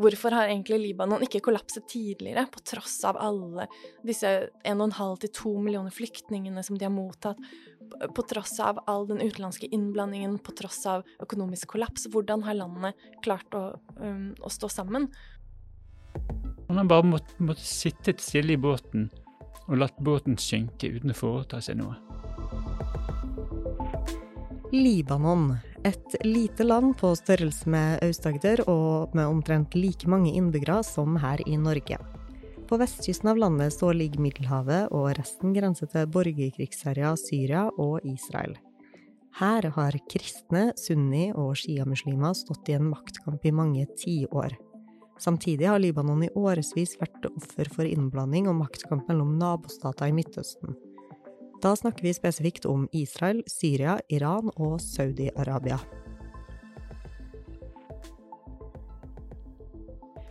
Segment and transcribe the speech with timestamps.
[0.00, 3.66] Hvorfor har egentlig Libanon ikke kollapset tidligere, på tross av alle
[4.06, 4.30] disse
[4.64, 7.40] 1,5-2 millioner flyktningene som de har mottatt,
[8.14, 12.06] på tross av all den utenlandske innblandingen, på tross av økonomisk kollaps?
[12.08, 13.64] Hvordan har landet klart å,
[14.00, 15.10] um, å stå sammen?
[16.70, 19.10] Han har bare måttet, måtte sitte stille i båten
[19.66, 21.98] og latt båten synke uten å foreta seg noe.
[24.72, 25.58] Libanon.
[25.84, 31.40] Et lite land på størrelse med Aust-Agder og med omtrent like mange innbyggere som her
[31.48, 31.96] i Norge.
[32.68, 38.58] På vestkysten av landet så ligger Middelhavet, og resten grenser til borgerkrigsherja Syria og Israel.
[39.40, 44.58] Her har kristne, sunni- og sjiamuslimer stått i en maktkamp i mange tiår.
[45.16, 50.76] Samtidig har Libanon i årevis vært offer for innblanding og maktkamp mellom nabostater i Midtøsten.
[51.60, 55.76] Da snakker vi spesifikt om Israel, Syria, Iran og Saudi-Arabia.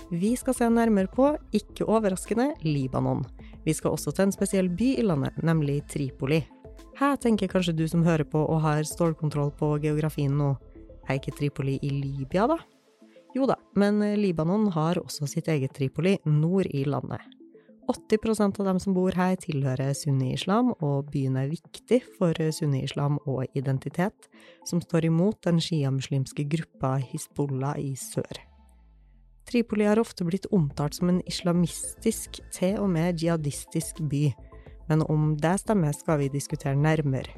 [0.09, 3.21] Vi skal se nærmere på, ikke overraskende, Libanon.
[3.65, 6.41] Vi skal også til en spesiell by i landet, nemlig Tripoli.
[6.97, 10.55] Her tenker kanskje du som hører på og har stålkontroll på geografien nå.
[11.05, 12.57] Er ikke Tripoli i Libya, da?
[13.37, 17.21] Jo da, men Libanon har også sitt eget Tripoli nord i landet.
[17.89, 23.49] 80% av dem som bor her, tilhører sunni-islam, og byen er viktig for sunni-islam og
[23.57, 24.29] identitet,
[24.69, 28.43] som står imot den sjiamuslimske gruppa Hizbollah i sør.
[29.49, 34.27] Tripoli har ofte blitt omtalt som en islamistisk, til og med jihadistisk by,
[34.89, 37.33] men om det stemmer, skal vi diskutere nærmere.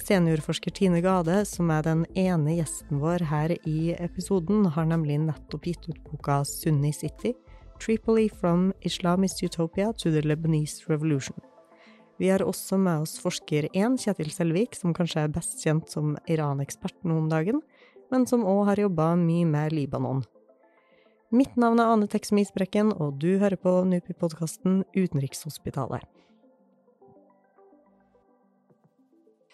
[0.00, 5.68] Seniorforsker Tine Gade, som er den ene gjesten vår her i episoden, har nemlig nettopp
[5.68, 7.32] gitt ut boka Sunni City–
[7.80, 11.36] Tripoli from Islamist Utopia to the Lebanese Revolution.
[12.18, 16.18] Vi har også med oss forsker 1, Kjetil Selvik, som kanskje er best kjent som
[16.28, 17.62] Iran-ekspert om dagen,
[18.12, 20.20] men som òg har jobba mye med Libanon.
[21.32, 26.04] Mitt navn er Ane Teksum Isbrekken, og du hører på NUPI-podkasten Utenrikshospitalet.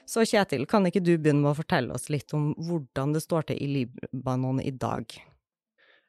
[0.06, 3.50] Så Kjetil, kan ikke du begynne med å fortelle oss litt om hvordan det står
[3.50, 5.06] til i Libanon i dag?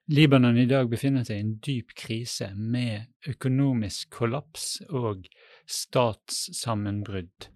[0.10, 5.26] Libanon i dag befinner seg i en dyp krise med økonomisk kollaps og
[5.68, 7.50] statssammenbrudd.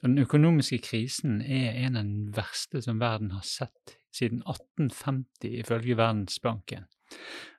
[0.00, 5.98] Den økonomiske krisen er en av den verste som verden har sett siden 1850, ifølge
[6.00, 6.86] Verdensbanken.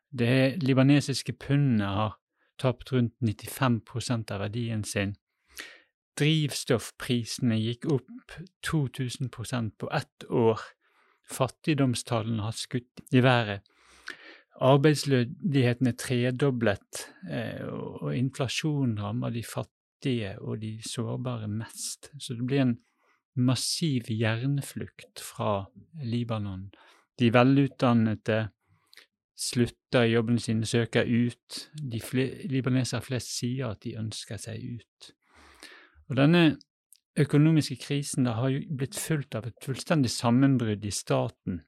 [0.09, 2.18] Det libanesiske pundet har
[2.57, 5.13] tapt rundt 95% av verdien sin.
[6.18, 10.66] Drivstoffprisene gikk opp 2000% på ett år.
[11.30, 13.62] Fattigdomstallene har skutt i været.
[14.59, 22.12] Arbeidsledigheten er tredoblet, eh, og inflasjonen rammer de fattige og de sårbare mest.
[22.19, 22.78] Så det blir en
[23.35, 25.66] massiv hjerneflukt fra
[26.03, 26.72] Libanon.
[27.19, 28.50] De velutdannede
[29.41, 31.69] slutter jobbene sine, søker ut.
[31.73, 32.01] De
[32.50, 35.12] libanesere flest sier at de ønsker seg ut.
[36.09, 36.59] Og denne
[37.19, 41.62] økonomiske krisen har jo blitt fulgt av et fullstendig sammenbrudd i staten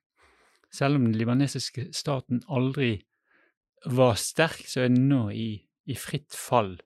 [0.74, 2.96] selv om den libanesiske staten aldri
[3.86, 5.52] var sterk, så er den nå i,
[5.86, 6.78] i fritt fall.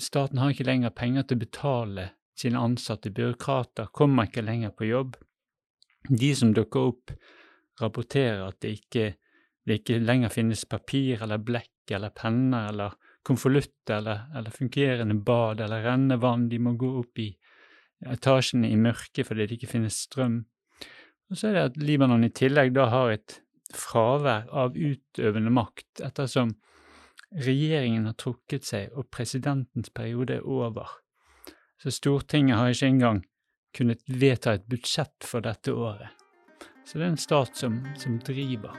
[0.00, 2.08] Staten har ikke lenger penger til å betale
[2.38, 3.12] sine ansatte.
[3.12, 5.18] Byråkrater kommer ikke lenger på jobb.
[6.08, 7.12] De som dukker opp,
[7.80, 9.06] rapporterer at det ikke,
[9.66, 12.96] det ikke lenger finnes papir eller blekk eller penner eller
[13.26, 16.48] konvolutter eller, eller, fungerende bad eller rennevann.
[16.48, 17.28] De må gå opp i
[18.12, 20.42] etasjene i mørket fordi det ikke finnes strøm.
[21.32, 23.38] Og så er det at Libanon i tillegg da har et
[23.72, 26.50] fravær av utøvende makt, ettersom
[27.32, 30.90] regjeringen har trukket seg og presidentens periode er over.
[31.80, 33.22] Så Stortinget har ikke engang
[33.72, 36.12] kunnet vedta et budsjett for dette året.
[36.84, 38.76] Så det er en stat som, som driver.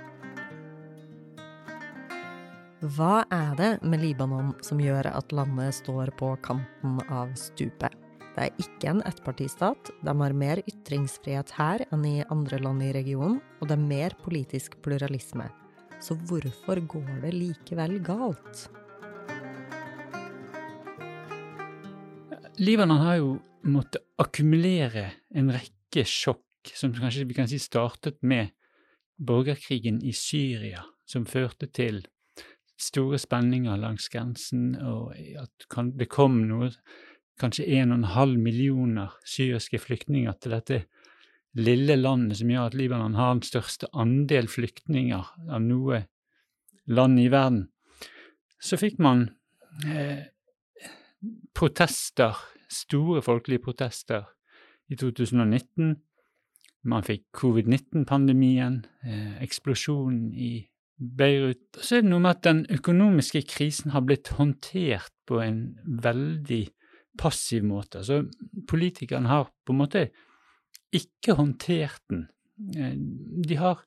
[2.84, 8.03] Hva er det med Libanon som gjør at landet står på kanten av stupet?
[8.34, 12.90] Det er ikke en ettpartistat, de har mer ytringsfrihet her enn i andre land i
[12.96, 15.46] regionen, og det er mer politisk pluralisme.
[16.02, 18.64] Så hvorfor går det likevel galt?
[22.58, 23.30] Libanon har jo
[23.70, 28.50] måttet akkumulere en rekke sjokk, som kanskje vi kan si startet med
[29.22, 32.02] borgerkrigen i Syria, som førte til
[32.82, 36.74] store spenninger langs grensen, og at det kom noe
[37.42, 40.84] kanskje 1,5 millioner syriske flyktninger til dette
[41.58, 46.06] lille landet som gjør at Libanon har den største andel flyktninger av noe
[46.90, 47.68] land i verden,
[48.64, 49.28] så fikk man
[49.88, 50.26] eh,
[51.56, 52.38] protester,
[52.72, 54.26] store folkelige protester,
[54.92, 55.96] i 2019.
[56.92, 60.54] Man fikk covid-19-pandemien, eh, eksplosjonen i
[60.98, 61.64] Beirut.
[61.80, 66.66] Så er det noe med at den økonomiske krisen har blitt håndtert på en veldig
[67.20, 68.02] passiv måte.
[68.02, 68.24] Altså,
[68.70, 70.06] politikerne har på en måte
[70.94, 72.28] ikke håndtert den.
[72.78, 72.96] Eh,
[73.48, 73.84] de har,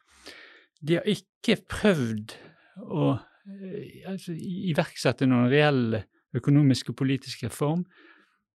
[0.80, 2.36] de har ikke prøvd
[2.82, 6.00] å eh, altså, iverksette noen reell
[6.36, 7.84] økonomisk og politisk reform.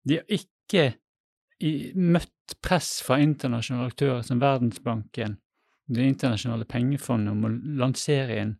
[0.07, 0.91] De har ikke
[1.61, 5.39] i, møtt press fra internasjonale aktører som Verdensbanken,
[5.91, 7.49] Det internasjonale pengefondet, om å
[7.81, 8.51] lansere en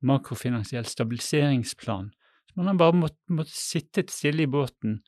[0.00, 2.06] makrofinansiell stabiliseringsplan.
[2.48, 5.02] Så man har bare måttet, måttet sitte stille i båten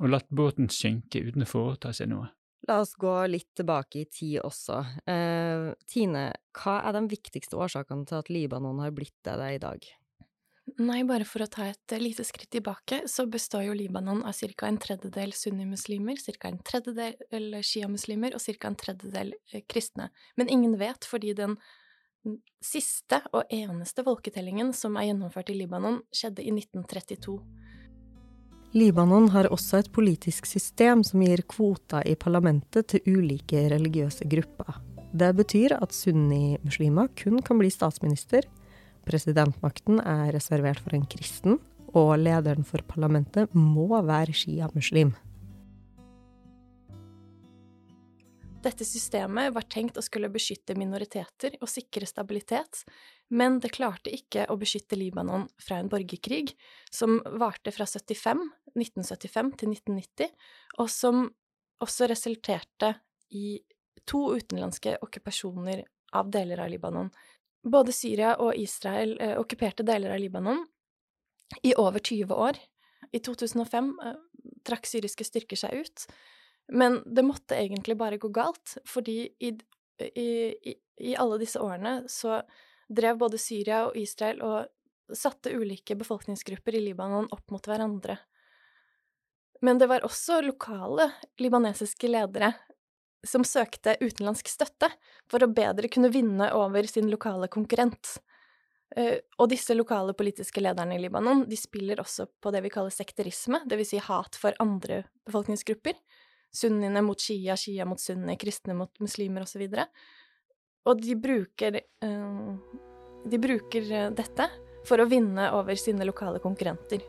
[0.00, 2.30] og latt båten synke uten å foreta seg noe.
[2.66, 4.80] La oss gå litt tilbake i tid også.
[5.06, 6.24] Eh, Tine,
[6.56, 9.86] hva er de viktigste årsakene til at Libanon har blitt det det er i dag?
[10.82, 14.66] Nei, bare for å ta et lite skritt tilbake, så består jo Libanon av ca.
[14.66, 16.48] en tredjedel sunnimuslimer, ca.
[16.48, 18.66] en tredjedel sjiamuslimer og ca.
[18.66, 20.10] en tredjedel eh, kristne.
[20.34, 21.54] Men ingen vet, fordi den
[22.58, 27.38] siste og eneste folketellingen som er gjennomført i Libanon, skjedde i 1932.
[28.76, 34.82] Libanon har også et politisk system som gir kvoter i parlamentet til ulike religiøse grupper.
[35.16, 38.44] Det betyr at sunnimuslimer kun kan bli statsminister,
[39.08, 41.56] presidentmakten er reservert for en kristen,
[41.96, 45.14] og lederen for parlamentet må være sjiamuslim.
[48.66, 52.82] Dette systemet var tenkt å skulle beskytte minoriteter og sikre stabilitet,
[53.32, 56.50] men det klarte ikke å beskytte Libanon fra en borgerkrig
[56.92, 58.42] som varte fra 75,
[58.78, 60.30] 1975 til 1990,
[60.82, 61.26] og som
[61.82, 62.94] også resulterte
[63.34, 63.58] i
[64.06, 65.82] to utenlandske okkupasjoner
[66.16, 67.10] av deler av Libanon.
[67.66, 70.62] Både Syria og Israel eh, okkuperte deler av Libanon
[71.66, 72.60] i over 20 år.
[73.12, 74.20] I 2005 eh,
[74.66, 76.06] trakk syriske styrker seg ut,
[76.72, 79.52] men det måtte egentlig bare gå galt, fordi i,
[80.02, 80.30] i,
[80.98, 82.40] i, alle disse årene så
[82.86, 88.18] drev både Syria og Israel og satte ulike befolkningsgrupper i Libanon opp mot hverandre.
[89.64, 91.08] Men det var også lokale
[91.40, 92.52] libanesiske ledere
[93.26, 94.90] som søkte utenlandsk støtte
[95.30, 98.18] for å bedre kunne vinne over sin lokale konkurrent.
[98.96, 102.94] Eh, og disse lokale politiske lederne i Libanon de spiller også på det vi kaller
[102.94, 103.90] sekterisme, dvs.
[103.94, 105.98] Si hat for andre befolkningsgrupper
[106.56, 109.66] sunniene mot shia, shia mot sunni, kristne mot muslimer osv.
[109.66, 112.54] Og, så og de bruker uh,
[113.26, 114.48] De bruker eh, dette
[114.86, 117.02] for å vinne over sine lokale konkurrenter.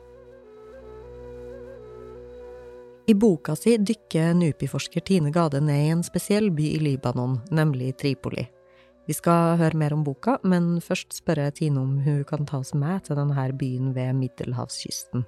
[3.09, 7.93] I boka si dykker NUPI-forsker Tine Gade ned i en spesiell by i Libanon, nemlig
[8.01, 8.43] Tripoli.
[9.07, 12.59] Vi skal høre mer om boka, men først spør jeg Tine om hun kan ta
[12.59, 15.23] oss med til denne byen ved middelhavskysten.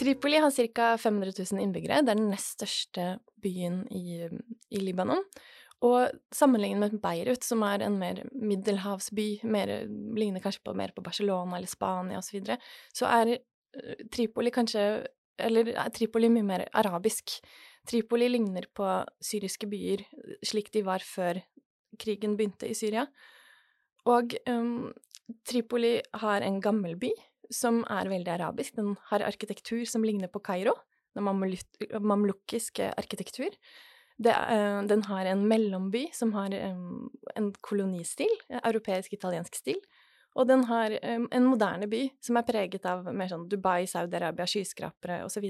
[0.00, 0.94] Tripoli har ca.
[0.96, 2.00] 500 000 innbyggere.
[2.00, 4.24] Det er den nest største byen i,
[4.72, 5.20] i Libanon.
[5.84, 9.72] Og sammenlignet med Beirut, som er en mer middelhavsby, mer,
[10.16, 12.58] ligner kanskje på, mer på Barcelona eller Spania osv., så, videre,
[12.94, 14.86] så er eh, Tripoli kanskje
[15.44, 17.40] Eller er Tripoli mye mer arabisk.
[17.90, 18.86] Tripoli ligner på
[19.18, 20.04] syriske byer
[20.46, 21.40] slik de var før
[21.98, 23.02] krigen begynte i Syria.
[24.06, 24.92] Og um,
[25.42, 27.10] Tripoli har en gammel by
[27.50, 28.76] som er veldig arabisk.
[28.78, 30.76] Den har arkitektur som ligner på Kairo.
[31.18, 33.50] Den mamlukiske arkitektur.
[34.16, 38.30] Det, uh, den har en mellomby som har en kolonistil,
[38.62, 39.80] europeisk-italiensk stil.
[40.34, 45.20] Og den har en moderne by som er preget av mer sånn Dubai, Saudi-Arabia, skyskrapere
[45.22, 45.46] osv.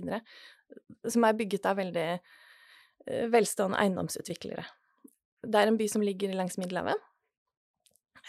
[1.09, 4.67] Som er bygget av veldig uh, velstående eiendomsutviklere.
[5.45, 7.01] Det er en by som ligger langs Middelhavet.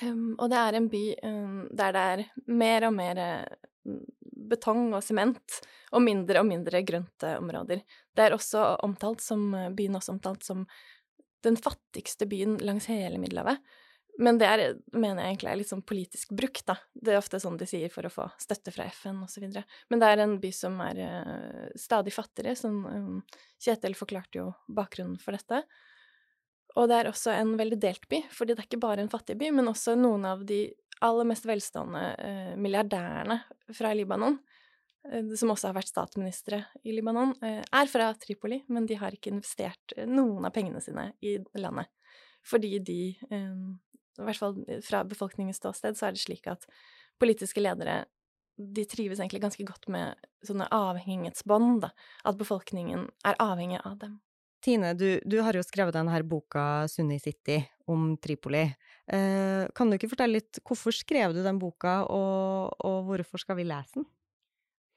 [0.03, 1.03] Og det er en by
[1.79, 3.19] der det er mer og mer
[4.49, 5.61] betong og sement,
[5.95, 7.81] og mindre og mindre grøntområder.
[8.15, 10.65] Det er også omtalt som, eh, byen også omtalt som
[11.45, 13.59] den fattigste byen langs hele Middelhavet.
[14.17, 14.61] Men det er,
[14.95, 16.77] mener jeg egentlig er litt sånn politisk brukt, da.
[16.93, 19.43] Det er ofte sånn de sier for å få støtte fra FN osv.
[19.91, 22.55] Men det er en by som er uh, stadig fattigere.
[22.55, 23.19] Sånn, um,
[23.59, 25.65] Kjetil forklarte jo bakgrunnen for dette.
[26.79, 29.37] Og det er også en veldig delt by, fordi det er ikke bare en fattig
[29.39, 30.65] by, men også noen av de
[31.03, 33.39] aller mest velstående eh, milliardærene
[33.75, 34.37] fra Libanon,
[35.11, 39.15] eh, som også har vært statsministre i Libanon, eh, er fra Tripoli, men de har
[39.15, 41.91] ikke investert noen av pengene sine i landet.
[42.45, 46.67] Fordi de, i hvert fall fra befolkningens ståsted, så er det slik at
[47.17, 48.03] politiske ledere
[48.55, 51.89] de trives egentlig ganske godt med sånne avhengighetsbånd, da.
[52.23, 54.19] At befolkningen er avhengig av dem.
[54.65, 57.59] Tine, du, du, har jo skrevet denne boka Sunni City
[57.91, 58.63] om Tripoli.
[59.05, 63.59] Eh, kan du ikke fortelle litt hvorfor skrev du den boka, og, og, hvorfor skal
[63.59, 64.07] vi lese den?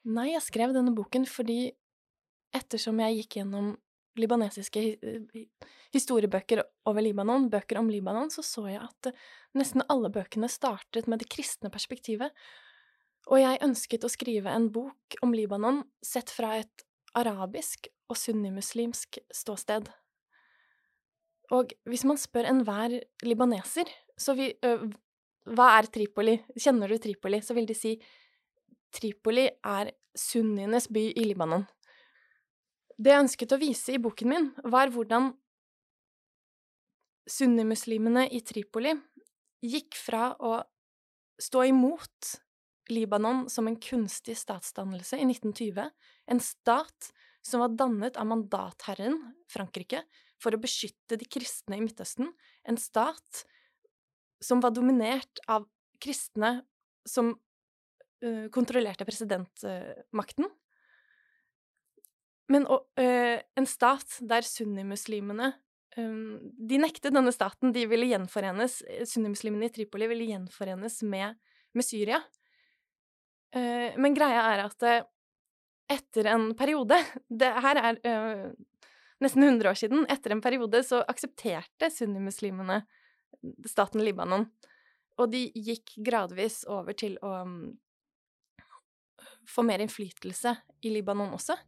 [0.08, 1.66] Nei, jeg skrev denne boken fordi
[2.56, 3.74] ettersom jeg gikk gjennom
[4.18, 4.86] libanesiske
[5.92, 9.12] historiebøker over Libanon, bøker om Libanon, så så jeg at
[9.58, 12.32] nesten alle bøkene startet med det kristne perspektivet.
[13.28, 19.20] Og jeg ønsket å skrive en bok om Libanon sett fra et arabisk og sunnimuslimsk
[19.34, 19.88] ståsted.
[21.54, 23.88] Og hvis man spør enhver libaneser,
[24.18, 24.88] så vi, øh,
[25.54, 27.94] hva er Tripoli, kjenner du Tripoli, så vil de si
[28.92, 31.66] Tripoli er sunnienes by i Libanon.
[32.98, 35.30] Det jeg ønsket å vise i boken min, var hvordan
[37.28, 38.94] sunnimuslimene i Tripoli
[39.64, 40.58] gikk fra å
[41.38, 42.34] stå imot
[42.90, 45.90] Libanon som en kunstig statsdannelse i 1920,
[46.32, 47.10] en stat
[47.48, 49.16] som var dannet av mandatherren
[49.50, 50.02] Frankrike
[50.42, 52.30] for å beskytte de kristne i Midtøsten,
[52.68, 53.44] en stat
[54.44, 55.66] som var dominert av
[56.02, 56.60] kristne
[57.08, 60.46] som uh, kontrollerte presidentmakten.
[62.52, 65.50] Men uh, en stat der sunnimuslimene
[65.98, 66.38] um,
[66.70, 67.74] De nektet denne staten.
[67.74, 68.78] De ville gjenforenes
[69.10, 71.36] Sunnimuslimene i Tripoli ville gjenforenes med,
[71.74, 72.22] med Syria.
[73.48, 74.84] Men greia er at
[75.88, 76.98] etter en periode
[77.42, 78.00] Det her er
[79.22, 80.06] nesten 100 år siden.
[80.10, 82.82] Etter en periode så aksepterte sunnimuslimene
[83.68, 84.46] staten Libanon.
[85.18, 87.56] Og de gikk gradvis over til å um,
[89.48, 90.54] få mer innflytelse
[90.86, 91.58] i Libanon også.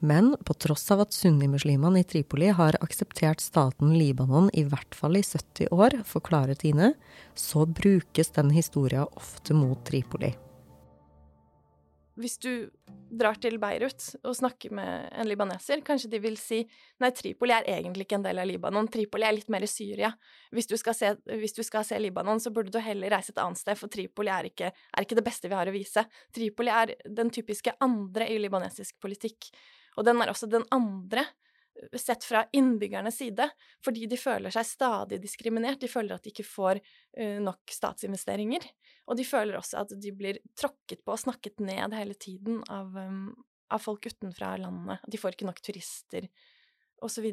[0.00, 5.18] Men på tross av at sunnimuslimene i Tripoli har akseptert staten Libanon i hvert fall
[5.20, 6.94] i 70 år, forklarer Tine,
[7.36, 10.32] så brukes den historia ofte mot Tripoli.
[12.20, 12.50] Hvis du
[13.10, 16.60] drar til Beirut og snakker med en libaneser, kanskje de vil si
[17.00, 20.12] nei, Tripoli er egentlig ikke en del av Libanon, Tripoli er litt mer i Syria.
[20.54, 23.60] Hvis du skal se, du skal se Libanon, så burde du heller reise et annet
[23.62, 26.04] sted, for Tripoli er ikke, er ikke det beste vi har å vise.
[26.36, 29.50] Tripoli er den typiske andre i libanesisk politikk,
[29.96, 31.26] og den er også den andre
[31.96, 33.46] sett fra innbyggernes side,
[33.84, 35.80] fordi de føler seg stadig diskriminert.
[35.80, 38.66] De føler at de ikke får uh, nok statsinvesteringer.
[39.10, 42.94] Og de føler også at de blir tråkket på og snakket ned hele tiden av,
[42.94, 43.32] um,
[43.72, 45.02] av folk utenfra landet.
[45.10, 46.30] De får ikke nok turister,
[47.00, 47.28] osv.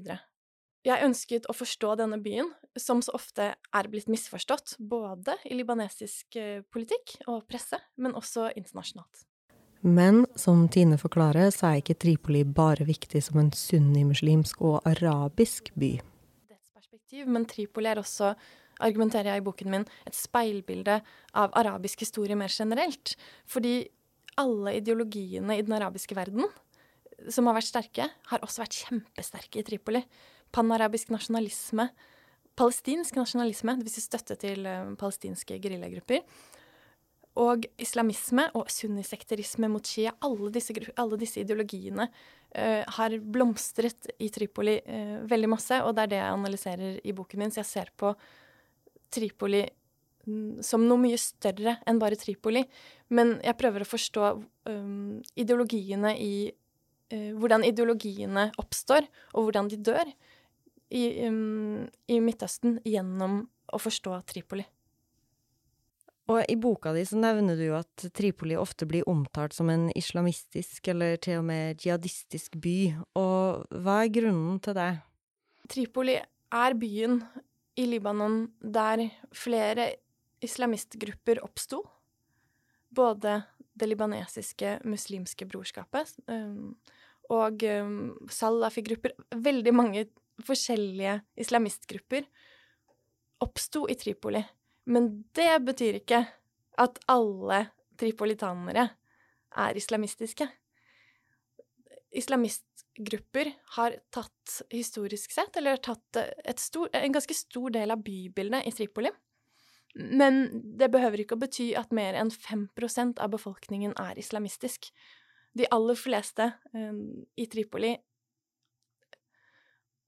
[0.88, 6.40] Jeg ønsket å forstå denne byen, som så ofte er blitt misforstått, både i libanesisk
[6.40, 9.28] uh, politikk og presse, men også internasjonalt.
[9.82, 15.70] Men som Tine forklarer, så er ikke Tripoli bare viktig som en sunnimuslimsk og arabisk
[15.78, 15.98] by.
[17.28, 18.34] Men Tripoli er også,
[18.84, 21.00] argumenterer jeg i boken min, et speilbilde
[21.38, 23.16] av arabisk historie mer generelt.
[23.50, 23.88] Fordi
[24.38, 26.46] alle ideologiene i den arabiske verden
[27.34, 30.04] som har vært sterke, har også vært kjempesterke i Tripoli.
[30.54, 31.88] Panarabisk nasjonalisme,
[32.58, 33.98] palestinsk nasjonalisme, dvs.
[33.98, 36.24] Si støtte til uh, palestinske geriljagrupper,
[37.38, 44.30] og islamisme og sunnisekterisme mot Shia, alle disse, alle disse ideologiene uh, har blomstret i
[44.34, 47.54] Tripoli uh, veldig masse, og det er det jeg analyserer i boken min.
[47.54, 48.14] Så jeg ser på
[49.14, 49.64] Tripoli
[50.28, 52.66] mm, som noe mye større enn bare Tripoli.
[53.14, 54.32] Men jeg prøver å forstå
[54.70, 60.10] um, ideologiene i uh, Hvordan ideologiene oppstår, og hvordan de dør
[60.90, 64.66] i, um, i Midtøsten gjennom å forstå Tripoli.
[66.28, 69.88] Og i boka di så nevner du jo at Tripoli ofte blir omtalt som en
[69.96, 72.80] islamistisk eller til og med jihadistisk by,
[73.16, 74.90] og hva er grunnen til det?
[75.72, 77.22] Tripoli er byen
[77.80, 79.06] i Libanon der
[79.36, 79.94] flere
[80.44, 81.82] islamistgrupper oppsto.
[82.92, 83.40] Både
[83.78, 86.76] det libanesiske muslimske brorskapet um,
[87.32, 89.14] og um, salafi-grupper.
[89.32, 90.08] Veldig mange
[90.48, 92.28] forskjellige islamistgrupper
[93.44, 94.42] oppsto i Tripoli.
[94.88, 96.22] Men det betyr ikke
[96.80, 97.66] at alle
[98.00, 98.88] tripolitanere
[99.58, 100.48] er islamistiske.
[102.18, 106.22] Islamistgrupper har tatt, historisk sett, eller tatt
[106.62, 109.12] stor, en ganske stor del av bybildet i Tripoli.
[109.98, 110.46] Men
[110.78, 114.92] det behøver ikke å bety at mer enn 5% av befolkningen er islamistisk.
[115.58, 117.96] De aller fleste um, i Tripoli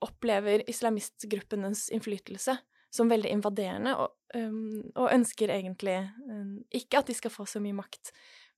[0.05, 2.55] opplever islamistgruppenes innflytelse
[2.93, 7.61] som veldig invaderende, og, um, og ønsker egentlig um, ikke at de skal få så
[7.63, 8.11] mye makt.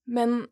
[0.06, 0.42] Men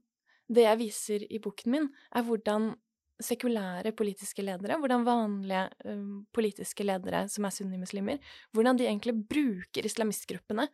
[0.51, 2.73] det jeg viser i boken min, er hvordan
[3.21, 9.87] sekulære politiske ledere, hvordan vanlige um, politiske ledere som er sunnimuslimer, hvordan de egentlig bruker
[9.87, 10.69] islamistgruppene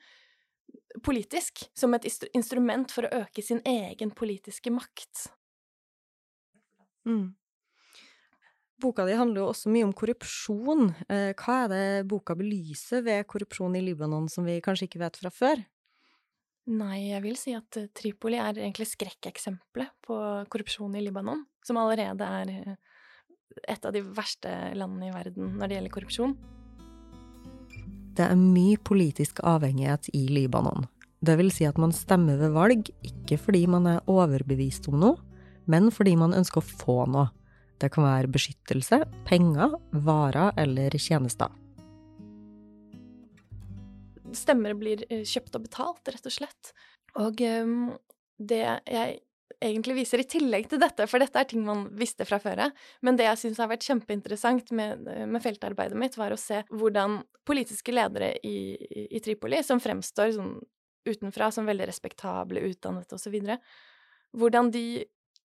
[1.03, 5.27] politisk som et instrument for å øke sin egen politiske makt.
[7.07, 7.35] Mm.
[8.77, 10.91] Boka di handler jo også mye om korrupsjon.
[11.09, 15.17] Eh, hva er det boka belyser ved korrupsjon i Libanon som vi kanskje ikke vet
[15.23, 15.63] fra før?
[16.67, 20.19] Nei, jeg vil si at eh, Tripoli er egentlig skrekkeksempelet på
[20.53, 22.77] korrupsjon i Libanon, som allerede er eh,
[23.65, 26.37] et av de verste landene i verden når det gjelder korrupsjon.
[28.17, 30.85] Det er mye politisk avhengighet i Libanon.
[31.25, 35.17] Det vil si at man stemmer ved valg ikke fordi man er overbevist om noe,
[35.65, 37.31] men fordi man ønsker å få noe.
[37.77, 41.53] Det kan være beskyttelse, penger, varer eller tjenester.
[44.37, 46.73] Stemmer blir eh, kjøpt og betalt, rett og slett.
[47.21, 47.95] Og um,
[48.37, 49.19] det jeg
[49.63, 52.87] egentlig viser i tillegg til dette, for dette er ting man visste fra før av,
[53.07, 57.21] men det jeg syns har vært kjempeinteressant med, med, feltarbeidet mitt, var å se hvordan
[57.49, 60.57] politiske ledere i, i Tripoli, som fremstår sånn
[61.07, 63.37] utenfra som veldig respektable, utdannet osv.,
[64.37, 64.87] hvordan de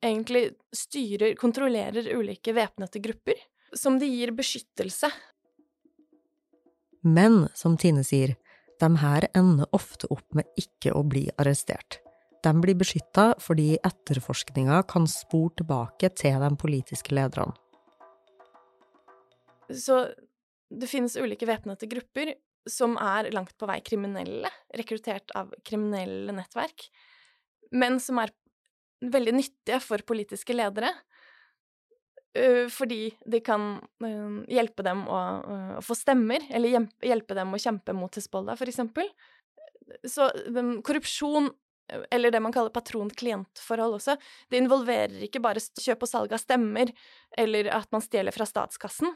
[0.04, 3.40] egentlig styrer, kontrollerer ulike væpnede grupper,
[3.76, 5.10] som de gir beskyttelse.
[7.06, 8.36] Men, som Tine sier,
[8.80, 12.00] de her ender ofte opp med ikke å bli arrestert.
[12.44, 17.52] De blir beskytta fordi etterforskninga kan spore tilbake til de politiske lederne.
[19.70, 20.06] Så
[20.70, 22.32] det finnes ulike væpnede grupper
[22.68, 26.88] som er langt på vei kriminelle, rekruttert av kriminelle nettverk,
[27.70, 28.32] men som er
[29.00, 30.92] veldig nyttige for politiske ledere.
[32.70, 33.72] Fordi de kan
[34.46, 35.20] hjelpe dem å,
[35.82, 39.08] få stemmer, eller hjelpe dem å kjempe mot Hizbollah, for eksempel.
[40.06, 40.28] Så
[40.86, 41.50] korrupsjon
[42.10, 44.16] eller det man kaller patron-klient-forhold også,
[44.50, 46.92] det involverer ikke bare kjøp og salg av stemmer,
[47.38, 49.10] eller at man stjeler fra statskassen.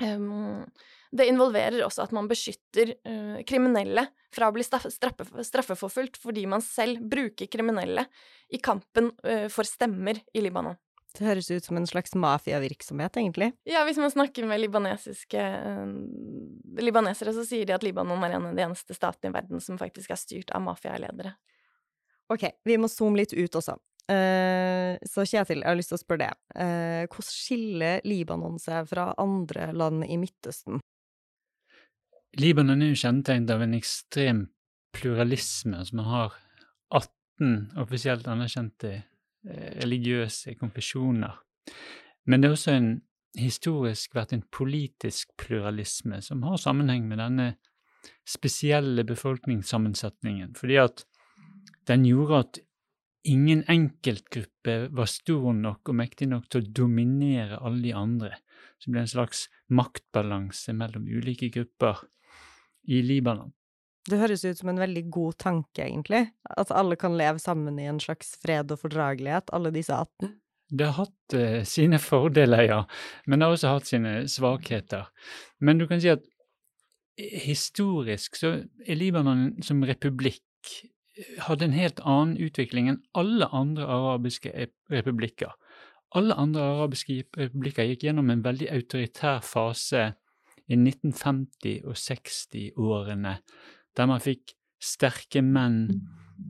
[0.00, 4.88] Det involverer også at man beskytter uh, kriminelle fra å bli straffe,
[5.44, 8.06] straffeforfulgt fordi man selv bruker kriminelle
[8.48, 10.78] i kampen uh, for stemmer i Libanon.
[11.12, 13.50] Det høres ut som en slags mafiavirksomhet, egentlig.
[13.68, 15.84] Ja, hvis man snakker med libanesiske uh,
[16.80, 19.80] libanesere, så sier de at Libanon er en av de eneste statene i verden som
[19.80, 21.36] faktisk er styrt av mafialedere.
[22.32, 23.76] Ok, vi må zoome litt ut også.
[24.10, 26.40] Uh, så Kjetil, jeg har lyst til å spørre deg.
[26.56, 30.82] Uh, hvordan skiller Libanon seg fra andre land i Midtøsten?
[32.40, 34.42] Libanon er jo kjennetegnet av en ekstrem
[34.96, 35.78] pluralisme.
[35.78, 36.36] Altså man har
[36.98, 41.38] 18 offisielt anerkjente uh, religiøse konfesjoner.
[42.26, 42.92] Men det er også en
[43.38, 47.46] historisk vært en politisk pluralisme som har sammenheng med denne
[48.28, 50.52] spesielle befolkningssammensetningen.
[50.58, 51.04] Fordi at
[51.88, 52.60] den gjorde at
[53.22, 58.36] ingen enkeltgruppe var stor nok og mektig nok til å dominere alle de andre.
[58.78, 62.04] Så det ble en slags maktbalanse mellom ulike grupper
[62.90, 63.52] i Libanon.
[64.10, 66.24] Det høres ut som en veldig god tanke, egentlig.
[66.50, 70.32] At alle kan leve sammen i en slags fred og fordragelighet, alle disse 18.
[70.72, 72.80] Det har hatt uh, sine fordeler, ja,
[73.28, 75.10] men det har også hatt sine svakheter.
[75.60, 76.24] Men du kan si at
[77.20, 80.42] historisk så er Libanon som republikk
[81.46, 84.52] hadde en helt annen utvikling enn alle andre arabiske
[84.92, 85.52] republikker.
[86.16, 90.10] Alle andre arabiske republikker gikk gjennom en veldig autoritær fase
[90.68, 93.36] i 1950- og 60-årene,
[93.96, 95.86] der man fikk sterke menn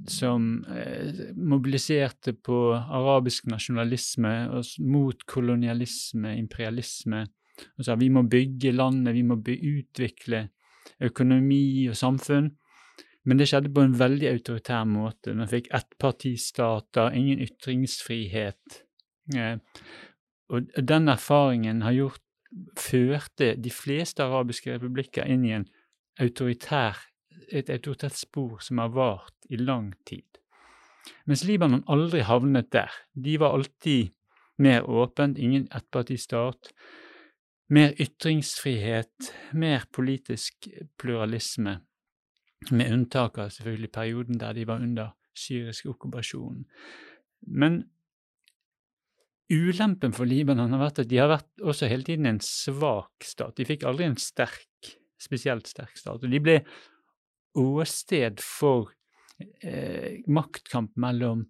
[0.08, 7.26] som eh, mobiliserte på arabisk nasjonalisme og mot kolonialisme, imperialisme,
[7.76, 10.46] og sa vi må bygge landet, vi må utvikle
[11.02, 12.50] økonomi og samfunn.
[13.24, 15.34] Men det skjedde på en veldig autoritær måte.
[15.38, 18.82] Man fikk ettpartistater, ingen ytringsfrihet.
[19.36, 19.58] Eh,
[20.52, 22.22] og den erfaringen har gjort
[22.76, 25.54] førte de fleste arabiske republikker inn i
[26.20, 26.98] autoritær,
[27.48, 30.26] et autoritært spor som har vart i lang tid.
[31.26, 32.90] Mens Libanon aldri havnet der.
[33.14, 34.12] De var alltid
[34.62, 36.72] mer åpent, ingen ettpartistat.
[37.72, 40.68] Mer ytringsfrihet, mer politisk
[41.00, 41.78] pluralisme
[42.70, 46.64] med unntak av selvfølgelig perioden der de var under syrisk okkupasjon.
[47.48, 47.82] Men
[49.52, 53.56] ulempen for Libanon har vært at de har vært også hele tiden en svak stat.
[53.58, 56.22] De fikk aldri en sterk, spesielt sterk stat.
[56.22, 56.60] Og de ble
[57.58, 58.92] åsted for
[59.60, 61.44] eh, maktkamp mellom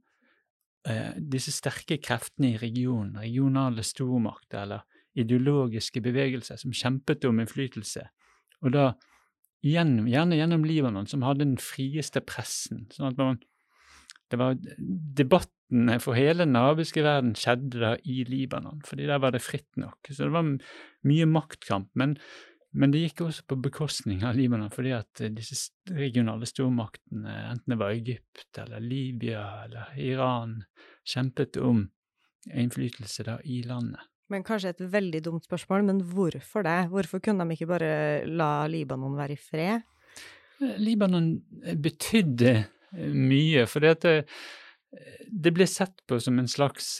[0.88, 8.06] eh, disse sterke kreftene i regionen, regionale stormakter eller ideologiske bevegelser som kjempet om innflytelse.
[8.64, 8.92] Og da
[9.62, 12.86] gjennom, gjerne gjennom Libanon, som hadde den frieste pressen.
[12.94, 13.40] sånn at man,
[14.32, 19.34] det var Debattene for hele den arabiske verden skjedde da i Libanon, fordi der var
[19.34, 20.00] det fritt nok.
[20.10, 20.48] Så det var
[21.08, 21.90] mye maktkamp.
[21.98, 22.16] Men,
[22.72, 27.80] men det gikk også på bekostning av Libanon, fordi at disse regionale stormaktene, enten det
[27.80, 30.60] var Egypt eller Libya eller Iran,
[31.08, 31.86] kjempet om
[32.50, 34.11] innflytelse da i landet.
[34.32, 36.78] Men kanskje et veldig dumt spørsmål, men hvorfor det?
[36.92, 37.90] Hvorfor kunne de ikke bare
[38.28, 39.82] la Libanon være i fred?
[40.62, 44.24] Eh, Libanon eh, betydde eh, mye, for det,
[45.28, 46.94] det ble sett på som en slags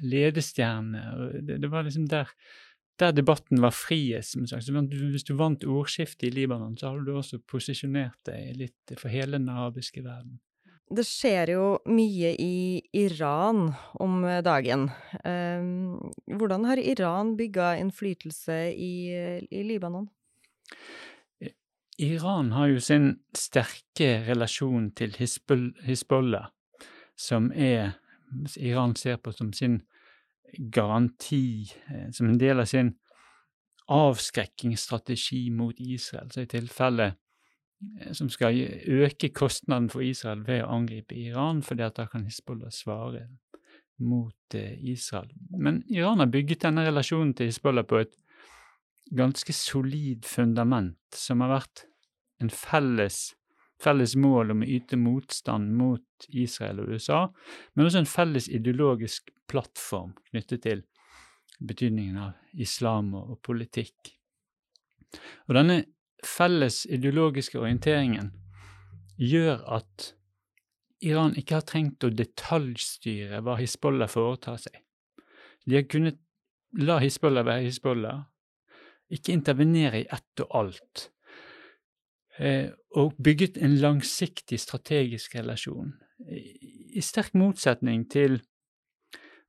[0.00, 1.02] ledestjerne.
[1.44, 2.30] Det, var liksom der,
[3.00, 4.32] der debatten var friest.
[4.32, 4.70] som sagt.
[4.72, 9.36] Hvis du vant ordskiftet i Libanon, så hadde du også posisjonert deg litt for hele
[9.36, 10.38] den arabiske verden.
[10.88, 14.86] Det skjer jo mye i Iran om dagen.
[15.20, 18.94] Um, hvordan har Iran bygga innflytelse i,
[19.50, 20.08] i Libanon?
[21.98, 26.46] Iran har jo sin sterke relasjon til Hizbollah,
[27.18, 27.98] som er
[28.56, 29.80] Iran ser på som sin
[30.58, 32.94] garanti, eh, som en del av sin
[33.88, 36.30] avskrekkingsstrategi mot Israel.
[36.30, 37.16] Så i tilfelle eh,
[38.12, 42.72] som skal øke kostnaden for Israel ved å angripe Iran, fordi at da kan Hizbollah
[42.74, 43.28] svare
[44.02, 45.30] mot eh, Israel.
[45.50, 48.14] Men Iran har bygget denne relasjonen til Hizbollah på et
[49.14, 51.86] ganske solid fundament, som har vært
[52.42, 53.28] en felles
[53.82, 57.20] felles mål om å yte motstand mot Israel og USA,
[57.74, 60.82] men også en felles ideologisk plattform knyttet til
[61.58, 64.12] betydningen av islam og, og politikk.
[65.46, 65.78] Og denne
[66.26, 68.32] felles ideologiske orienteringen
[69.18, 70.12] gjør at
[71.06, 74.80] Iran ikke har trengt å detaljstyre hva Hizbollah foretar seg.
[75.66, 76.18] De har kunnet
[76.78, 78.24] la Hizbollah være Hizbollah,
[79.14, 81.08] ikke intervenere i ett og alt,
[82.38, 85.96] Eh, og bygget en langsiktig strategisk relasjon,
[86.94, 88.38] i sterk motsetning til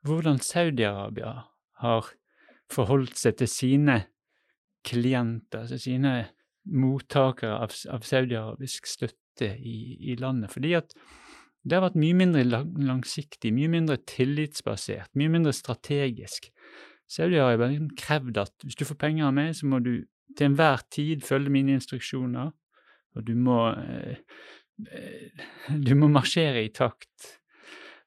[0.06, 1.34] hvordan Saudi-Arabia
[1.84, 2.10] har
[2.72, 3.98] forholdt seg til sine
[4.86, 6.14] klienter, altså sine
[6.66, 10.52] mottakere av, av saudi-arabisk støtte i, i, landet.
[10.54, 10.94] Fordi at
[11.64, 12.44] det har vært mye mindre
[12.86, 16.50] langsiktig, mye mindre tillitsbasert, mye mindre strategisk.
[17.10, 19.94] Saudi-Arabia har liksom krevd at hvis du får penger av meg, så må du
[20.38, 22.52] til enhver tid følge mine instruksjoner
[23.18, 24.18] og du må eh,
[25.86, 27.36] Du må marsjere i takt.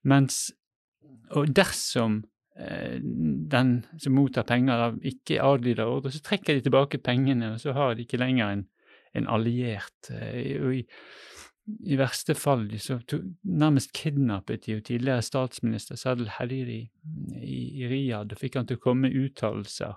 [0.08, 0.50] Mens
[1.36, 7.54] Og dersom eh, den som mottar penger, ikke adlyder ordre, så trekker de tilbake pengene,
[7.54, 8.64] og så har de ikke lenger en,
[9.16, 10.10] en alliert.
[10.12, 10.82] Eh, og i,
[11.88, 16.80] i verste fall så to, nærmest kidnappet de jo tidligere statsminister Sadel Hadiri
[17.40, 19.96] i, i Riyadh og fikk han til å komme med uttalelser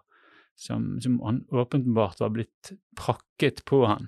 [0.56, 1.20] som, som
[1.52, 4.08] åpenbart var blitt prakket på han.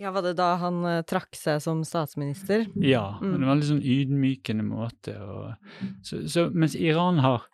[0.00, 2.64] Ja, Var det da han uh, trakk seg som statsminister?
[2.80, 3.26] Ja, mm.
[3.26, 5.16] det var en veldig sånn ydmykende måte.
[5.20, 7.44] Og, så, så, mens Iran har,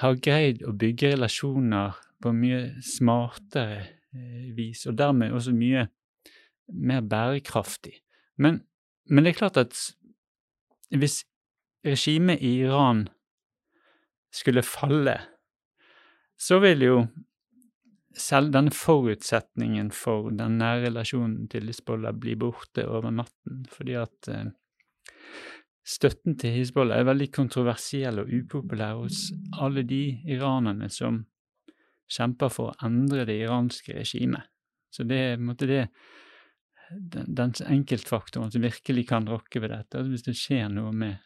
[0.00, 3.82] har, greid å bygge relasjoner på mye smartere
[4.14, 5.86] eh, vis, og dermed også mye
[6.72, 7.98] mer bærekraftig.
[8.40, 8.62] Men,
[9.10, 9.76] men det er klart at
[10.94, 11.22] hvis
[11.84, 13.06] regimet i Iran
[14.34, 15.18] skulle falle,
[16.40, 16.96] så vil jo
[18.18, 24.30] selv denne forutsetningen for den nære relasjonen til Hizbollah bli borte over natten, fordi at
[24.30, 24.52] eh,
[25.84, 29.28] støtten til Hizbollah er veldig kontroversiell og upopulær hos
[29.60, 31.22] alle de iranerne som
[32.10, 34.48] kjemper for å endre det iranske regimet.
[34.92, 35.86] Så det er måtte det
[36.94, 41.22] den, den enkeltfaktoren som virkelig kan rokke ved dette, hvis det skjer noe med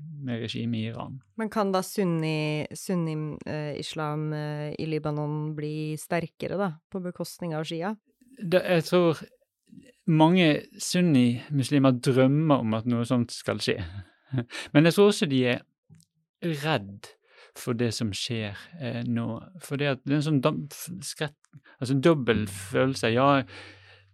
[0.00, 1.18] med regimet i Iran.
[1.36, 7.96] Men kan da sunni-islam sunni, eh, i Libanon bli sterkere, da, på bekostning av Shia?
[8.40, 9.20] Da, jeg tror
[10.10, 13.78] mange sunni-muslimer drømmer om at noe sånt skal skje.
[14.74, 15.64] Men jeg tror også de er
[16.64, 17.10] redd
[17.58, 19.26] for det som skjer eh, nå.
[19.62, 20.40] For det, er en sånn
[21.04, 21.36] skrett,
[21.78, 23.10] altså dobbel følelse.
[23.14, 23.42] Ja,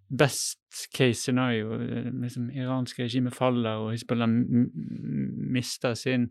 [0.06, 1.76] best case scenario,
[2.22, 6.30] liksom iranske regimet faller og Hizbollah mister sin,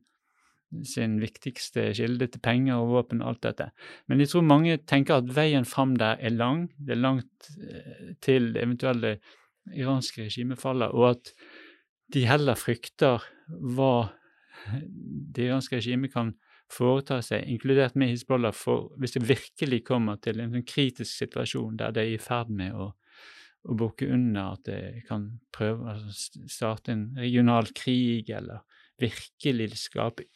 [0.84, 3.70] sin viktigste kilde til penger og våpen og alt dette.
[4.08, 6.68] Men jeg tror mange tenker at veien fram der er lang.
[6.78, 9.18] Det er langt eh, til det eventuelle
[9.74, 11.32] iranske regimet faller, og at
[12.14, 14.10] de heller frykter hva
[15.36, 16.36] det iranske regimet kan
[16.72, 18.54] foreta seg, inkludert med Hizbollah,
[18.98, 22.74] hvis det virkelig kommer til en sånn kritisk situasjon der det er i ferd med
[22.74, 22.92] å
[23.66, 28.66] å bukke under at det kan prøve å starte en regional krig, eller
[29.02, 30.28] virkelig skape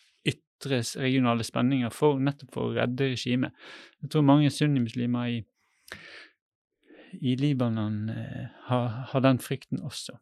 [0.59, 3.53] ytre regionale spenninger for, nettopp for å redde regimet.
[4.01, 5.43] Jeg tror mange sunnimuslimer i,
[7.21, 10.17] i Libanon eh, har, har den frykten også.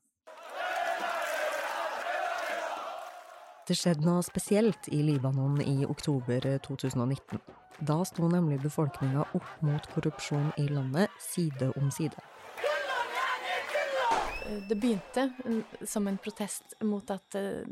[3.68, 7.42] Det skjedde noe spesielt i Libanon i oktober 2019.
[7.84, 12.16] Da sto nemlig befolkninga opp mot korrupsjon i landet side om side
[14.70, 15.32] det begynte
[15.86, 17.64] som en protest mot at eh,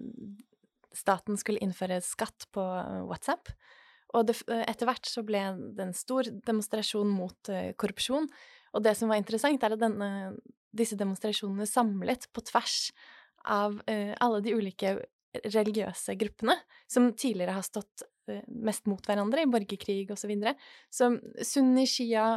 [0.97, 2.63] staten skulle innføre skatt på
[3.10, 3.51] WhatsApp.
[4.15, 5.41] Og det, etter hvert så ble
[5.75, 8.29] det en stor demonstrasjon mot uh, korrupsjon.
[8.75, 10.36] Og det som var interessant, er at denne,
[10.75, 12.89] disse demonstrasjonene samlet på tvers
[13.45, 14.95] av alle de ulike
[15.43, 16.55] religiøse gruppene,
[16.88, 20.21] som tidligere har stått eh, mest mot hverandre i borgerkrig osv.
[20.25, 20.55] Så, videre.
[20.89, 21.12] så
[21.45, 22.27] sunni, shia,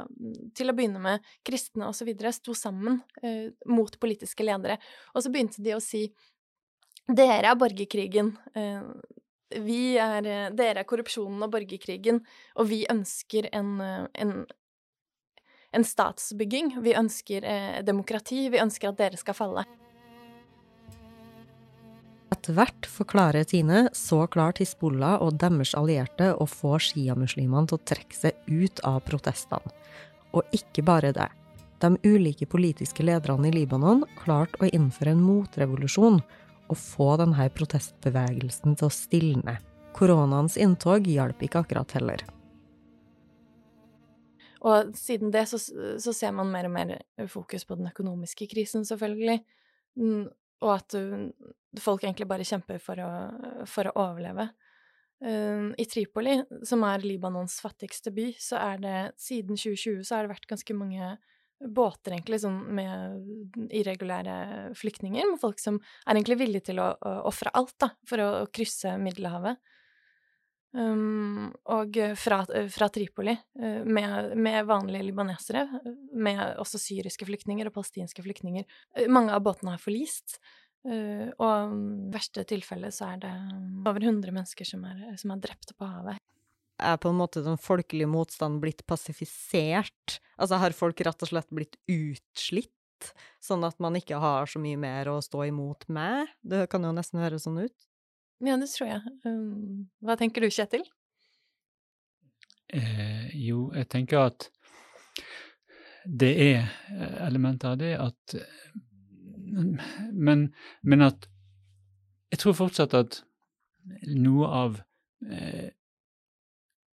[0.57, 2.11] til å begynne med, kristne osv.
[2.35, 4.79] sto sammen eh, mot politiske ledere.
[5.15, 6.09] Og så begynte de å si
[7.09, 8.37] dere er borgerkrigen.
[8.55, 8.83] Eh,
[9.65, 12.21] vi er, eh, dere er korrupsjonen og borgerkrigen,
[12.57, 14.47] og vi ønsker en, eh, en,
[15.73, 16.83] en statsbygging.
[16.83, 18.49] Vi ønsker demokrati.
[18.51, 19.65] Vi ønsker at dere skal falle.
[22.31, 27.85] Etter hvert forklarer Tine så klart Hizbollah og deres allierte å få sjiamuslimene til å
[27.85, 29.73] trekke seg ut av protestene.
[30.37, 31.29] Og ikke bare det.
[31.81, 36.21] De ulike politiske lederne i Libanon klarte å innføre en motrevolusjon
[36.69, 39.57] å få denne protestbevegelsen til å stilne.
[39.97, 42.25] Koronaens inntog hjalp ikke akkurat heller.
[44.69, 46.95] Og siden det så, så, ser man mer og mer
[47.31, 49.39] fokus på den økonomiske krisen, selvfølgelig.
[49.99, 50.25] Mm,
[50.67, 50.97] og at
[51.79, 53.11] folk egentlig bare kjemper for å,
[53.71, 54.49] for å overleve.
[55.19, 60.35] I Tripoli, som er Libanons fattigste by, så er det siden 2020 så har det
[60.37, 61.17] vært ganske mange
[61.59, 66.93] båter, egentlig, sånn med irregulære flyktninger, med folk som er egentlig villige til å,
[67.29, 69.59] ofre alt, da, for å, å krysse Middelhavet.
[70.77, 75.65] Um, og fra, fra Tripoli, uh, med, med, vanlige libanesere,
[76.13, 78.69] med også syriske flyktninger og palestinske flyktninger.
[79.09, 80.37] Mange av båtene har forlist,
[80.87, 83.35] uh, og i verste tilfelle så er det
[83.89, 86.18] over 100 mennesker som er, som er drept på havet
[86.79, 90.19] er på en måte den folkelige motstanden blitt pasifisert?
[90.39, 93.13] Altså har folk rett og slett blitt utslitt,
[93.43, 96.31] sånn at man ikke har så mye mer å stå imot med?
[96.43, 97.89] Det kan jo nesten høres sånn ut.
[98.45, 99.17] Ja, det tror jeg.
[99.27, 100.87] Um, hva tenker du, Kjetil?
[102.69, 104.51] Eh, jo, jeg tenker at
[106.09, 106.69] det er
[107.27, 108.35] elementer av det at
[110.13, 110.49] men,
[110.83, 111.27] men at
[112.33, 113.21] jeg tror fortsatt at
[114.13, 114.79] noe av
[115.25, 115.73] eh,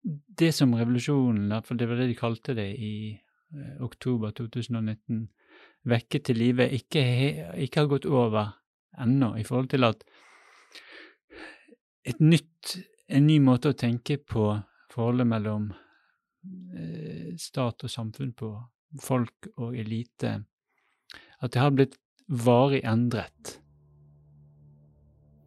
[0.03, 5.27] det som revolusjonen, for det var det de kalte det i eh, oktober 2019,
[5.87, 7.03] vekket til live, ikke,
[7.63, 8.53] ikke, har gått over
[8.99, 10.03] ennå, i forhold til at
[12.03, 12.75] et nytt,
[13.07, 14.49] en ny måte å tenke på
[14.91, 18.53] forholdet mellom eh, stat og samfunn på,
[19.01, 20.35] folk og elite,
[21.41, 21.95] at det har blitt
[22.29, 23.57] varig endret.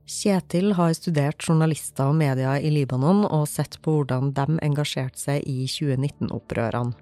[0.06, 5.42] Kjetil har studert journalister og media i Libanon og sett på hvordan de engasjerte seg
[5.50, 6.94] i 2019-opprørene.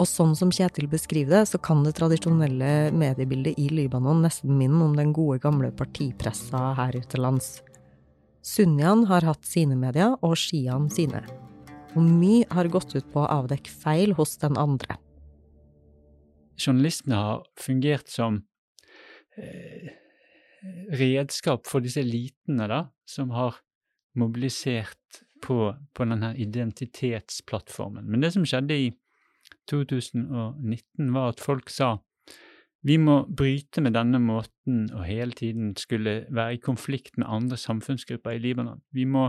[0.00, 4.82] Og sånn som Kjetil beskriver det, så kan det tradisjonelle mediebildet i Libanon nesten minne
[4.84, 7.62] om den gode, gamle partipressa her ute lands.
[8.44, 11.22] Sunnian har hatt sine medier, og Shian sine.
[11.94, 14.98] Og mye har gått ut på å avdekke feil hos den andre.
[16.60, 18.42] Journalistene har fungert som
[19.38, 20.01] eh
[20.98, 23.58] redskap for disse elitene da, som har
[24.18, 28.06] mobilisert på, på denne identitetsplattformen.
[28.06, 28.90] Men det som skjedde i
[29.70, 31.96] 2019, var at folk sa
[32.82, 37.58] vi må bryte med denne måten å hele tiden skulle være i konflikt med andre
[37.60, 38.80] samfunnsgrupper i Libanon.
[38.90, 39.28] Vi må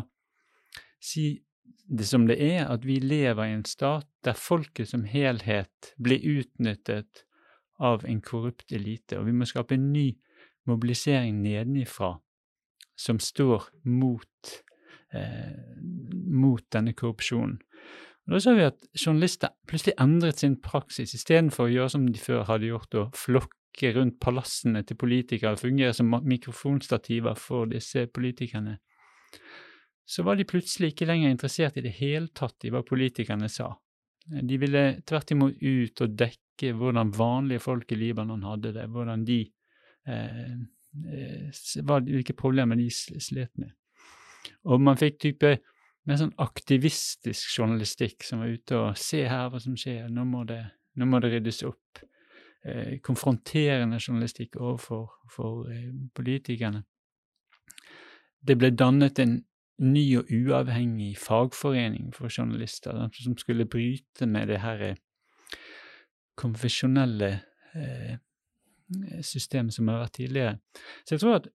[0.98, 1.44] si
[1.86, 6.24] det som det er, at vi lever i en stat der folket som helhet blir
[6.40, 7.26] utnyttet
[7.78, 10.08] av en korrupt elite, og vi må skape en ny
[10.70, 12.16] mobilisering nedenifra
[12.96, 14.64] som står mot,
[15.14, 15.56] eh,
[16.28, 17.60] mot denne korrupsjonen.
[18.28, 21.12] Og da så vi at journalister plutselig endret sin praksis.
[21.18, 25.64] Istedenfor å gjøre som de før hadde gjort, å flokke rundt palassene til politikere, og
[25.64, 28.78] fungere som mikrofonstativer for disse politikerne,
[30.06, 33.74] så var de plutselig ikke lenger interessert i det hele tatt i hva politikerne sa.
[34.24, 39.26] De ville tvert imot ut og dekke hvordan vanlige folk i Libanon hadde det, hvordan
[39.28, 39.42] de
[40.08, 40.56] Eh,
[41.10, 43.72] eh, hvilke problemer de slet med.
[44.64, 45.58] Og man fikk type
[46.04, 50.44] mer sånn aktivistisk journalistikk som var ute og se her hva som skjer, nå må
[50.48, 50.62] det,
[51.00, 52.04] nå må det ryddes opp.
[52.64, 56.84] Eh, konfronterende journalistikk overfor for, eh, politikerne.
[58.44, 59.46] Det ble dannet en
[59.80, 64.96] ny og uavhengig fagforening for journalister som skulle bryte med det her eh,
[66.36, 67.42] konfesjonelle
[67.76, 68.18] eh,
[69.26, 70.58] systemet som har vært tidligere.
[71.04, 71.50] Så jeg tror at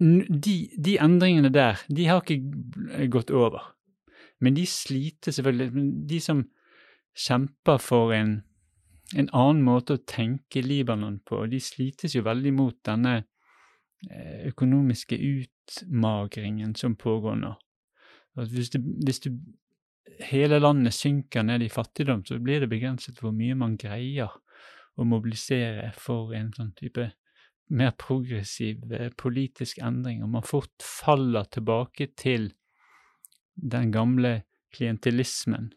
[0.00, 3.74] de, de, endringene der, de har ikke gått over.
[4.40, 6.46] Men de sliter selvfølgelig De som
[7.12, 8.38] kjemper for en,
[9.12, 13.16] en annen måte å tenke Libanon på, de slites jo veldig mot denne
[14.08, 17.52] eh, økonomiske utmagringen som pågår nå.
[18.40, 19.34] Hvis, det, hvis det,
[20.30, 24.32] hele landet synker ned i fattigdom, så blir det begrenset hvor mye man greier
[24.98, 27.10] å mobilisere for en sånn type
[27.70, 32.50] mer progressiv eh, politisk endring, og man fort faller tilbake til
[33.54, 34.40] den gamle
[34.74, 35.70] klientelismen.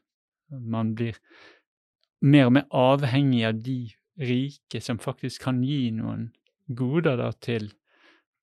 [0.49, 1.19] Man blir
[2.23, 3.77] mer og mer avhengig av de
[4.21, 6.29] rike som faktisk kan gi noen
[6.73, 7.69] goder da, til,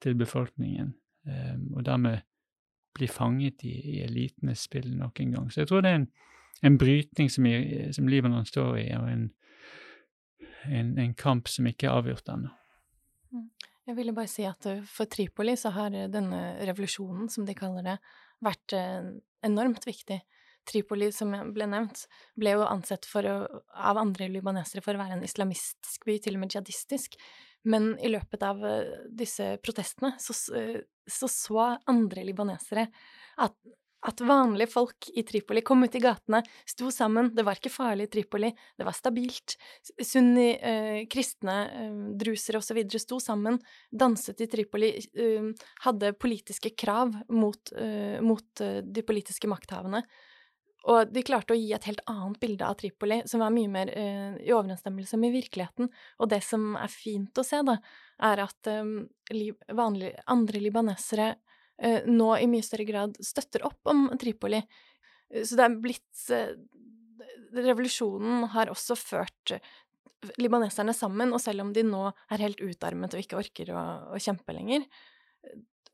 [0.02, 0.94] til befolkningen,
[1.26, 2.26] eh, og dermed
[2.94, 5.50] bli fanget i, i elitenes spill nok en gang.
[5.50, 6.08] Så jeg tror det er en,
[6.66, 7.46] en brytning som,
[7.94, 9.28] som Libanon står i, og en,
[10.68, 12.52] en, en kamp som ikke er avgjort ennå.
[13.32, 13.48] Mm.
[13.90, 17.56] Jeg ville bare si at eh, for Tripoli så har eh, denne revolusjonen, som de
[17.58, 17.96] kaller det,
[18.44, 19.08] vært eh,
[19.46, 20.20] enormt viktig.
[20.68, 22.04] Tripoli, som ble nevnt,
[22.38, 26.44] ble jo ansett for, av andre libanesere for å være en islamistisk by, til og
[26.44, 27.16] med jihadistisk.
[27.66, 28.60] Men i løpet av
[29.16, 30.36] disse protestene så
[31.10, 32.86] så, så andre libanesere
[33.42, 33.56] at
[34.06, 38.08] at vanlige folk i Tripoli kom ut i gatene, sto sammen, det var ikke farlig
[38.08, 39.56] i Tripoli, det var stabilt.
[40.02, 42.80] Sunni, eh, kristne, eh, drusere osv.
[42.98, 43.60] sto sammen,
[43.92, 45.52] danset i Tripoli, eh,
[45.84, 50.02] hadde politiske krav mot, eh, mot eh, de politiske makthavene.
[50.88, 53.90] Og de klarte å gi et helt annet bilde av Tripoli, som var mye mer
[53.92, 55.90] eh, i overensstemmelse med virkeligheten.
[56.20, 57.76] Og det som er fint å se, da,
[58.22, 58.66] er at
[59.30, 61.49] li vanlige, andre libanesere Eh,
[62.06, 64.60] nå i mye større grad støtter opp om Tripoli.
[65.30, 66.56] Eh, så det er blitt eh,
[67.50, 69.56] Revolusjonen har også ført
[70.38, 73.80] libaneserne sammen, og selv om de nå er helt utarmet og ikke orker å,
[74.14, 74.84] å kjempe lenger,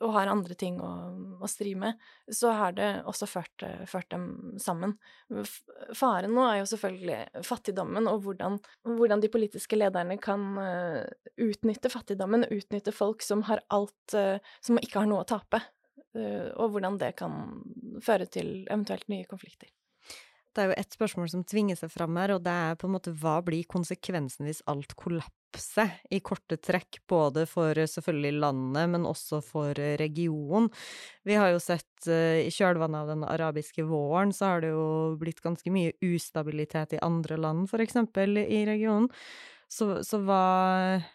[0.04, 0.90] og har andre ting å,
[1.40, 1.96] å stri med,
[2.28, 4.92] så har det også ført, ført, dem sammen.
[5.96, 10.44] Faren nå er jo selvfølgelig fattigdommen, og hvordan, hvordan de politiske lederne kan
[11.40, 14.18] utnytte fattigdommen, utnytte folk som har alt
[14.60, 15.62] Som ikke har noe å tape.
[16.16, 17.34] Eh, og hvordan det kan
[18.04, 19.70] føre til eventuelt nye konflikter.
[20.56, 22.94] Det er jo ett spørsmål som tvinger seg fram her, og det er på en
[22.94, 29.04] måte hva blir konsekvensen hvis alt kollapser i korte trekk, både for selvfølgelig landet, men
[29.04, 30.70] også for regionen?
[31.28, 34.88] Vi har jo sett uh, i kjølvannet av den arabiske våren, så har det jo
[35.20, 39.12] blitt ganske mye ustabilitet i andre land, for eksempel, i regionen.
[39.68, 40.42] Så, så hva,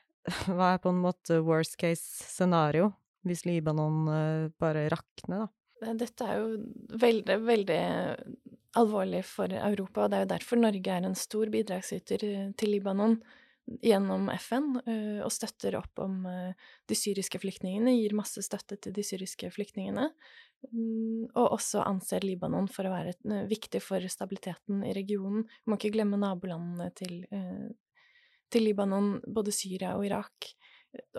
[0.53, 2.91] hva er på en måte worst case scenario
[3.27, 5.93] hvis Libanon eh, bare rakner, da.
[5.97, 6.49] Dette er jo
[7.01, 7.83] veldig, veldig
[8.77, 12.75] alvorlig for Europa, og det er jo derfor Norge er en stor bidragsyter eh, til
[12.75, 13.17] Libanon
[13.81, 19.05] gjennom FN, eh, og støtter opp om de syriske flyktningene, gir masse støtte til de
[19.05, 20.09] syriske flyktningene,
[20.69, 25.45] mm, og også anser Libanon for å være viktig for stabiliteten i regionen.
[25.61, 27.21] Vi må ikke glemme nabolandene til,
[28.53, 30.51] til Libanon, både Syria og Irak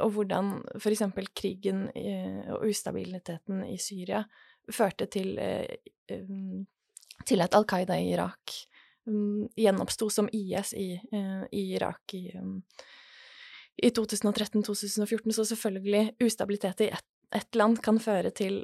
[0.01, 0.55] og hvordan
[0.93, 4.23] eksempel krigen eh, og ustabiliteten i Syria
[4.73, 5.67] førte til, eh,
[6.13, 6.65] um,
[7.27, 8.57] til at Al Qaida i Irak
[9.09, 12.61] um, gjenoppsto som IS i, eh, i Irak i, um,
[13.83, 15.33] i 2013-2014.
[15.33, 18.59] Så selvfølgelig, ustabilitet i ett et land kan føre til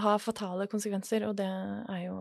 [0.00, 2.14] ha fatale konsekvenser, og det er jo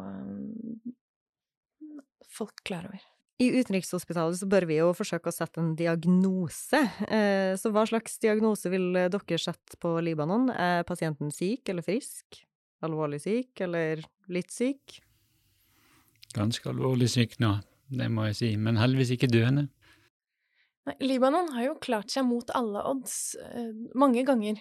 [2.27, 3.05] folk klar over.
[3.39, 6.81] I Utenrikshospitalet så bør vi jo forsøke å sette en diagnose.
[7.07, 10.49] Eh, så hva slags diagnose vil dere sette på Libanon?
[10.51, 12.41] Er pasienten syk eller frisk?
[12.83, 14.97] Alvorlig syk eller litt syk?
[16.35, 17.53] Ganske alvorlig syk nå,
[17.95, 19.69] det må jeg si, men heldigvis ikke døende.
[20.99, 24.59] Libanon har jo klart seg mot alle odds eh, mange ganger.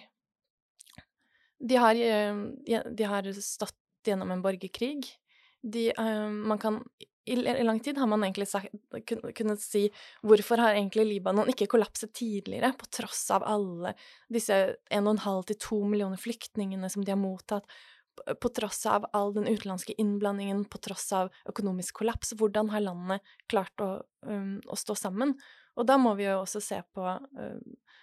[1.59, 3.75] De har, eh, de har stått
[4.07, 5.03] gjennom en borgerkrig.
[5.59, 6.77] De, man kan
[7.29, 8.73] i lang tid har man egentlig sagt,
[9.37, 9.85] kunnet si
[10.25, 13.93] hvorfor har egentlig Libanon ikke kollapset tidligere, på tross av alle
[14.31, 14.57] disse
[14.89, 17.67] 1,5 til 2 millioner flyktningene som de har mottatt,
[18.41, 22.33] på tross av all den utenlandske innblandingen, på tross av økonomisk kollaps.
[22.37, 23.91] Hvordan har landet klart å,
[24.27, 25.35] um, å stå sammen?
[25.79, 27.61] Og da må vi jo også se på um,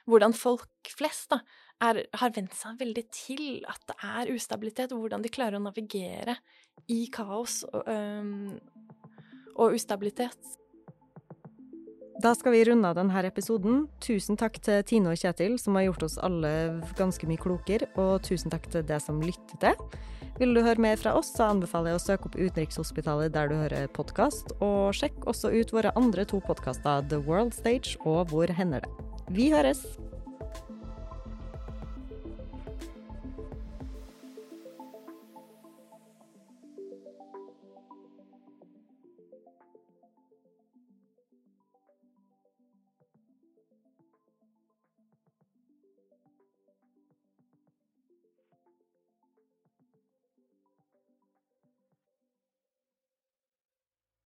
[0.08, 1.40] hvordan folk flest da,
[1.84, 5.66] er, har vent seg veldig til at det er ustabilitet, og hvordan de klarer å
[5.66, 6.38] navigere
[6.92, 7.62] i kaos.
[7.68, 8.56] Og, um,
[9.57, 10.57] og ustabilitet.
[12.23, 13.83] Da skal vi runde av denne episoden.
[14.01, 16.53] Tusen takk til Tine og Kjetil, som har gjort oss alle
[16.97, 20.01] ganske mye klokere, og tusen takk til deg som lytter til.
[20.40, 23.57] Vil du høre mer fra oss, så anbefaler jeg å søke opp Utenrikshospitalet der du
[23.61, 28.52] hører podkast, og sjekk også ut våre andre to podkaster, The World Stage og Hvor
[28.52, 28.92] hender det?
[29.37, 29.85] Vi høres!